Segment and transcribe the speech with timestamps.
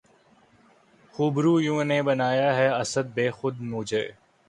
[1.13, 4.03] خوبرویوں نے بنایا ہے اسد بد خو مجھے